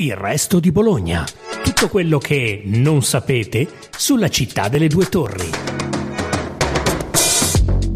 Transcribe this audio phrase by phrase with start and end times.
[0.00, 1.24] Il resto di Bologna.
[1.64, 5.50] Tutto quello che non sapete sulla città delle due torri.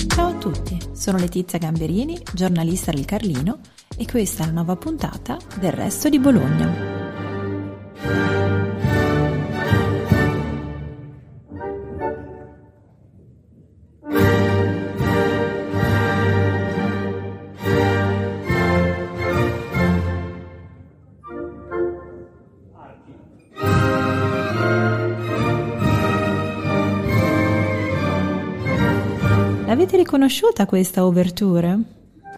[0.08, 3.60] Ciao a tutti, sono Letizia Gamberini, giornalista del Carlino
[3.96, 8.41] e questa è la nuova puntata del resto di Bologna.
[29.72, 31.80] L'avete riconosciuta questa overture?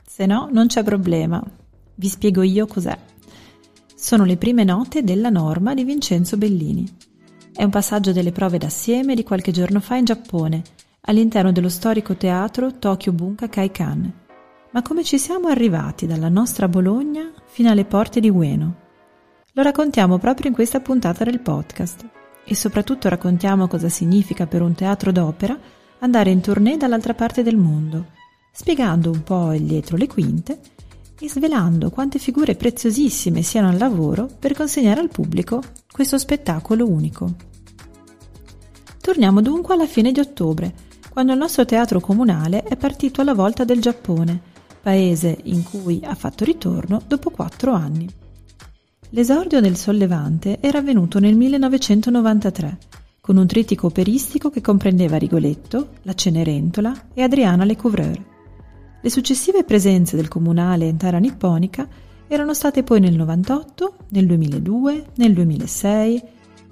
[0.06, 1.42] Se no, non c'è problema.
[1.96, 2.96] Vi spiego io cos'è.
[3.92, 6.88] Sono le prime note della norma di Vincenzo Bellini.
[7.52, 10.62] È un passaggio delle prove d'assieme di qualche giorno fa in Giappone,
[11.06, 14.12] all'interno dello storico teatro Tokyo Bunka Kaikan.
[14.70, 18.76] Ma come ci siamo arrivati dalla nostra Bologna fino alle porte di Ueno?
[19.54, 22.08] Lo raccontiamo proprio in questa puntata del podcast
[22.44, 27.56] e soprattutto raccontiamo cosa significa per un teatro d'opera andare in tournée dall'altra parte del
[27.56, 28.08] mondo,
[28.52, 30.60] spiegando un po' il dietro le quinte
[31.19, 37.34] e svelando quante figure preziosissime siano al lavoro per consegnare al pubblico questo spettacolo unico.
[39.00, 40.75] Torniamo dunque alla fine di ottobre,
[41.08, 44.41] quando il nostro teatro comunale è partito alla volta del Giappone,
[44.82, 48.06] paese in cui ha fatto ritorno dopo quattro anni.
[49.10, 52.78] L'esordio del Sollevante era avvenuto nel 1993
[53.25, 58.22] con un trittico operistico che comprendeva Rigoletto, la Cenerentola e Adriana Lecouvreur.
[59.00, 61.89] Le successive presenze del comunale in terra nipponica
[62.27, 66.22] erano state poi nel 98, nel 2002, nel 2006,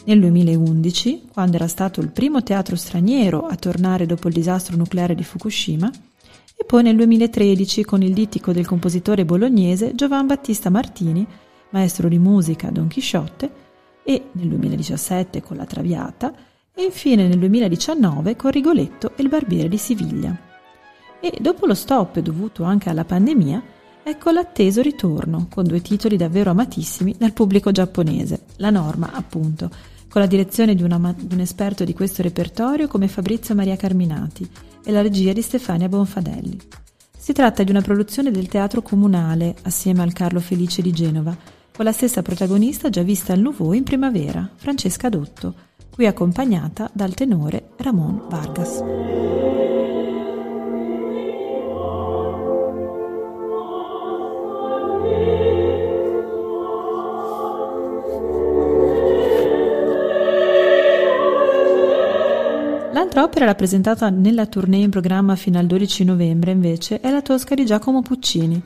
[0.05, 5.15] nel 2011, quando era stato il primo teatro straniero a tornare dopo il disastro nucleare
[5.15, 5.91] di Fukushima,
[6.55, 11.27] e poi nel 2013 con il dittico del compositore bolognese Giovan Battista Martini,
[11.71, 13.62] maestro di musica Don Chisciotte,
[14.05, 16.33] e nel 2017 con La Traviata
[16.75, 20.37] e infine nel 2019 con Rigoletto e il Barbiere di Siviglia.
[21.21, 23.63] E dopo lo stop dovuto anche alla pandemia,
[24.03, 29.71] ecco l'atteso ritorno con due titoli davvero amatissimi dal pubblico giapponese, La Norma appunto,
[30.09, 34.49] con la direzione di, una, di un esperto di questo repertorio come Fabrizio Maria Carminati
[34.85, 36.59] e la regia di Stefania Bonfadelli.
[37.17, 41.37] Si tratta di una produzione del Teatro Comunale assieme al Carlo Felice di Genova,
[41.75, 45.55] con la stessa protagonista già vista al Nouveau in primavera, Francesca Dotto,
[45.91, 48.83] qui accompagnata dal tenore Ramon Vargas.
[62.93, 67.55] L'altra opera rappresentata nella tournée in programma fino al 12 novembre, invece, è La Tosca
[67.55, 68.63] di Giacomo Puccini,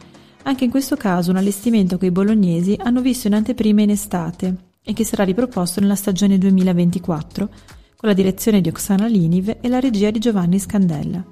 [0.47, 4.57] anche in questo caso un allestimento che i bolognesi hanno visto in anteprima in estate
[4.83, 7.49] e che sarà riproposto nella stagione 2024
[7.97, 11.25] con la direzione di Oksana Liniv e la regia di Giovanni Scandella.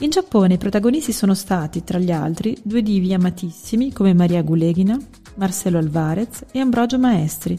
[0.00, 4.98] In Giappone i protagonisti sono stati, tra gli altri, due divi amatissimi come Maria Guleghina,
[5.36, 7.56] Marcelo Alvarez e Ambrogio Maestri,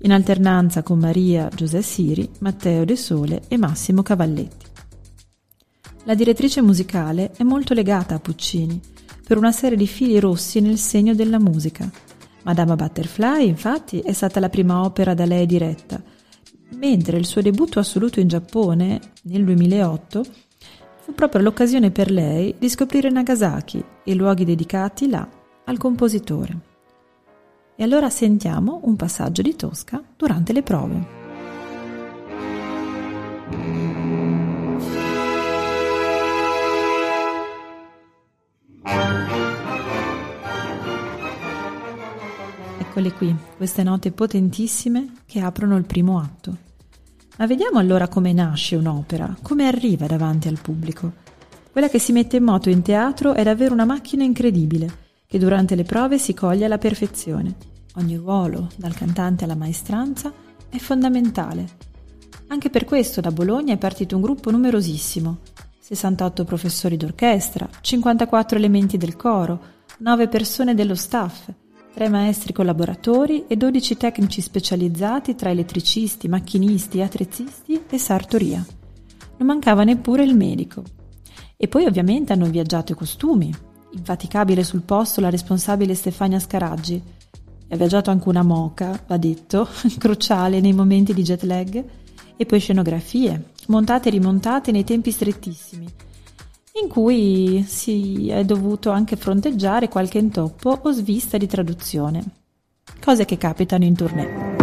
[0.00, 4.66] in alternanza con Maria Giuseppe Siri, Matteo De Sole e Massimo Cavalletti.
[6.04, 8.94] La direttrice musicale è molto legata a Puccini
[9.26, 11.90] per una serie di fili rossi nel segno della musica.
[12.44, 16.00] Madama Butterfly, infatti, è stata la prima opera da lei diretta,
[16.76, 20.24] mentre il suo debutto assoluto in Giappone, nel 2008,
[21.02, 25.28] fu proprio l'occasione per lei di scoprire Nagasaki e luoghi dedicati là
[25.64, 26.58] al compositore.
[27.74, 31.25] E allora sentiamo un passaggio di Tosca durante le prove.
[42.96, 46.56] Eccole qui, queste note potentissime che aprono il primo atto.
[47.36, 51.12] Ma vediamo allora come nasce un'opera, come arriva davanti al pubblico.
[51.70, 54.90] Quella che si mette in moto in teatro è davvero una macchina incredibile,
[55.26, 57.56] che durante le prove si coglie alla perfezione.
[57.96, 60.32] Ogni ruolo, dal cantante alla maestranza,
[60.70, 61.68] è fondamentale.
[62.46, 65.40] Anche per questo da Bologna è partito un gruppo numerosissimo.
[65.80, 69.60] 68 professori d'orchestra, 54 elementi del coro,
[69.98, 71.50] 9 persone dello staff,
[71.96, 78.62] tre maestri collaboratori e 12 tecnici specializzati tra elettricisti, macchinisti, attrezzisti e sartoria.
[79.38, 80.82] Non mancava neppure il medico.
[81.56, 83.50] E poi ovviamente hanno viaggiato i costumi.
[83.92, 87.02] Infaticabile sul posto la responsabile Stefania Scaraggi.
[87.66, 89.66] E ha viaggiato anche una moca, va detto,
[89.96, 91.82] cruciale nei momenti di jet lag.
[92.36, 95.86] E poi scenografie, montate e rimontate nei tempi strettissimi
[96.82, 102.24] in cui si è dovuto anche fronteggiare qualche intoppo o svista di traduzione.
[103.00, 104.54] cose che capitano in tournée.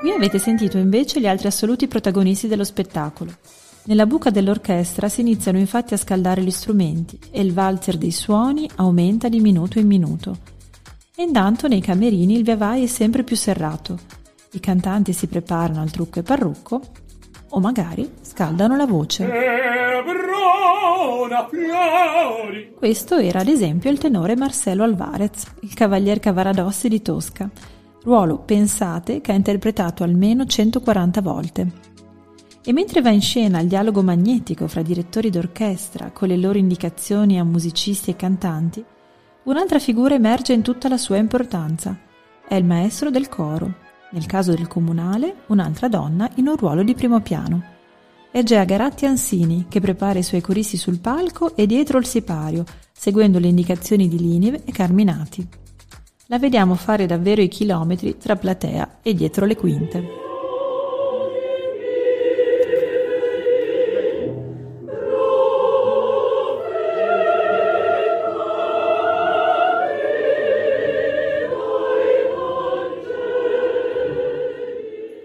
[0.00, 3.32] Qui avete sentito invece gli altri assoluti protagonisti dello spettacolo.
[3.84, 8.68] Nella buca dell'orchestra si iniziano infatti a scaldare gli strumenti e il valzer dei suoni
[8.76, 10.36] aumenta di minuto in minuto.
[11.16, 13.98] E intanto nei camerini il via vai è sempre più serrato.
[14.52, 16.80] I cantanti si preparano al trucco e parrucco
[17.48, 19.28] o magari scaldano la voce.
[22.76, 27.50] Questo era ad esempio il tenore Marcelo Alvarez, il cavalier Cavaradossi di Tosca,
[28.02, 31.89] ruolo, pensate, che ha interpretato almeno 140 volte.
[32.62, 37.38] E mentre va in scena il dialogo magnetico fra direttori d'orchestra con le loro indicazioni
[37.38, 38.84] a musicisti e cantanti,
[39.44, 41.98] un'altra figura emerge in tutta la sua importanza.
[42.46, 43.74] È il maestro del coro,
[44.10, 47.62] nel caso del comunale un'altra donna in un ruolo di primo piano.
[48.30, 52.64] È Gea Garatti Ansini che prepara i suoi coristi sul palco e dietro il sipario,
[52.92, 55.48] seguendo le indicazioni di Linive e Carminati
[56.30, 60.29] la vediamo fare davvero i chilometri tra platea e dietro le quinte.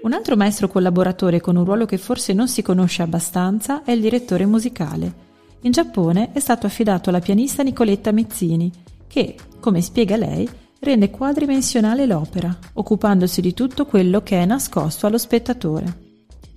[0.05, 4.01] Un altro maestro collaboratore con un ruolo che forse non si conosce abbastanza è il
[4.01, 5.23] direttore musicale.
[5.61, 8.71] In Giappone è stato affidato alla pianista Nicoletta Mezzini,
[9.07, 10.47] che, come spiega lei,
[10.81, 16.01] rende quadridimensionale l'opera, occupandosi di tutto quello che è nascosto allo spettatore.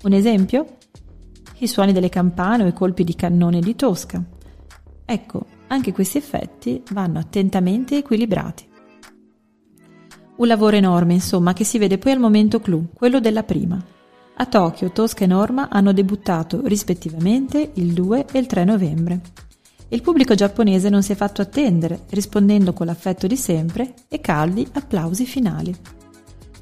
[0.03, 0.77] Un esempio?
[1.61, 4.23] I suoni delle campane o i colpi di cannone di Tosca.
[5.07, 8.68] Ecco, anche questi effetti vanno attentamente equilibrati.
[10.39, 13.77] Un lavoro enorme, insomma, che si vede poi al momento clou, quello della prima.
[14.37, 19.21] A Tokyo, Tosca e Norma hanno debuttato rispettivamente il 2 e il 3 novembre.
[19.89, 24.65] Il pubblico giapponese non si è fatto attendere, rispondendo con l'affetto di sempre e caldi
[24.75, 25.75] applausi finali.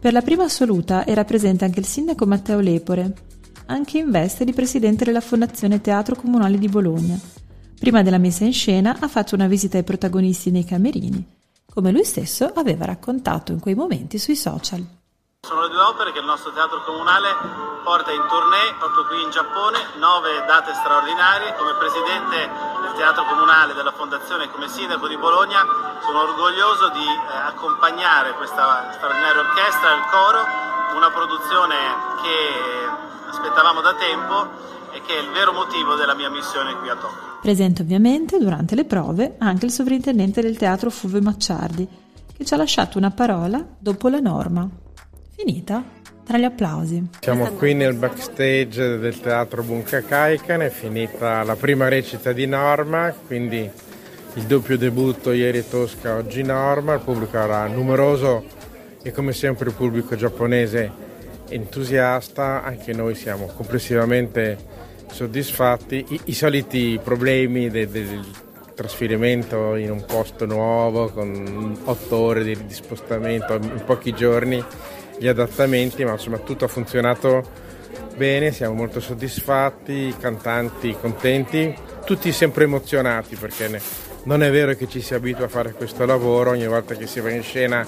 [0.00, 3.12] Per la prima assoluta era presente anche il sindaco Matteo Lepore,
[3.66, 7.20] anche in veste di presidente della Fondazione Teatro Comunale di Bologna.
[7.78, 11.35] Prima della messa in scena ha fatto una visita ai protagonisti nei camerini,
[11.76, 14.80] come lui stesso aveva raccontato in quei momenti sui social.
[15.44, 17.28] Sono le due opere che il nostro teatro comunale
[17.84, 21.54] porta in tournée proprio qui in Giappone, nove date straordinarie.
[21.54, 22.48] Come presidente
[22.80, 28.32] del teatro comunale della fondazione e come sindaco di Bologna sono orgoglioso di eh, accompagnare
[28.40, 30.40] questa straordinaria orchestra, il coro,
[30.96, 31.76] una produzione
[32.24, 32.88] che
[33.28, 34.48] aspettavamo da tempo
[34.96, 37.38] e che è il vero motivo della mia missione qui a Tokyo.
[37.42, 41.86] Presente ovviamente durante le prove anche il sovrintendente del teatro Fulvio Macciardi,
[42.34, 44.66] che ci ha lasciato una parola dopo la norma.
[45.36, 45.84] Finita
[46.24, 47.06] tra gli applausi.
[47.20, 53.12] Siamo qui nel backstage del teatro Bunka Kaikan, è finita la prima recita di Norma,
[53.26, 53.70] quindi
[54.34, 58.44] il doppio debutto ieri Tosca, oggi Norma, il pubblico era numeroso
[59.02, 60.90] e come sempre il pubblico giapponese
[61.48, 64.56] entusiasta, anche noi siamo complessivamente
[65.10, 66.04] soddisfatti.
[66.08, 68.24] I, i soliti problemi del, del
[68.74, 74.62] trasferimento in un posto nuovo con otto ore di, di spostamento in pochi giorni
[75.18, 77.64] gli adattamenti, ma insomma tutto ha funzionato
[78.16, 83.80] bene, siamo molto soddisfatti, i cantanti contenti, tutti sempre emozionati perché
[84.24, 87.20] non è vero che ci si abitua a fare questo lavoro, ogni volta che si
[87.20, 87.86] va in scena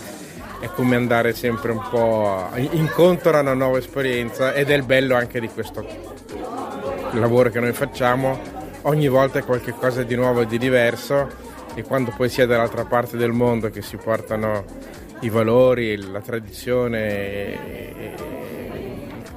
[0.60, 5.14] è come andare sempre un po' incontro a una nuova esperienza ed è il bello
[5.14, 5.86] anche di questo
[7.12, 8.38] lavoro che noi facciamo,
[8.82, 11.28] ogni volta è qualcosa di nuovo e di diverso
[11.74, 14.64] e quando poi si è dall'altra parte del mondo che si portano
[15.20, 17.58] i valori, la tradizione,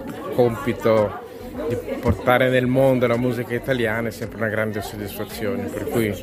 [0.06, 1.30] il compito
[1.68, 5.64] di portare nel mondo la musica italiana è sempre una grande soddisfazione.
[5.64, 6.14] Per cui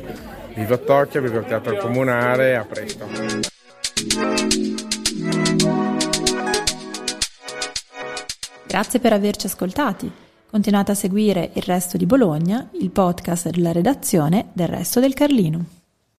[0.55, 3.58] viva Tokyo, viva il Teatro Comunale, a presto.
[8.69, 10.11] Grazie per averci ascoltati.
[10.47, 15.78] Continuate a seguire il resto di Bologna, il podcast della redazione del resto del Carlino.